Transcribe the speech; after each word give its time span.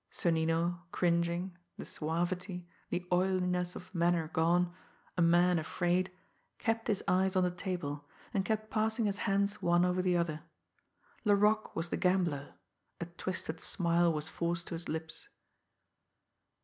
Sonnino, 0.09 0.81
cringing, 0.91 1.55
the 1.77 1.85
suavity, 1.85 2.67
the 2.89 3.05
oiliness 3.11 3.75
of 3.75 3.93
manner 3.93 4.29
gone, 4.29 4.73
a 5.15 5.21
man 5.21 5.59
afraid, 5.59 6.11
kept 6.57 6.87
his 6.87 7.03
eyes 7.07 7.35
on 7.35 7.43
the 7.43 7.51
table, 7.51 8.09
and 8.33 8.43
kept 8.43 8.71
passing 8.71 9.05
his 9.05 9.17
hands 9.29 9.61
one 9.61 9.85
over 9.85 10.01
the 10.01 10.17
other. 10.17 10.41
Laroque 11.23 11.75
was 11.75 11.89
the 11.89 11.97
gambler 11.97 12.55
a 12.99 13.05
twisted 13.05 13.59
smile 13.59 14.11
was 14.11 14.27
forced 14.27 14.65
to 14.65 14.73
his 14.73 14.89
lips. 14.89 15.29